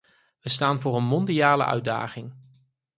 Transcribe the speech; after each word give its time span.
Wij 0.41 0.51
staan 0.51 0.79
voor 0.79 0.95
een 0.95 1.03
mondiale 1.03 1.65
uitdaging. 1.65 2.33